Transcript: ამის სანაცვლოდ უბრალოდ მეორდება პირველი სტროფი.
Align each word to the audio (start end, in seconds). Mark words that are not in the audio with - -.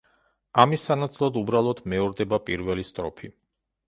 ამის 0.61 0.85
სანაცვლოდ 0.87 1.37
უბრალოდ 1.41 1.81
მეორდება 1.93 2.39
პირველი 2.47 2.87
სტროფი. 2.93 3.31